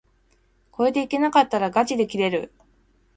[0.71, 2.51] これでいけなかったらがちで切れる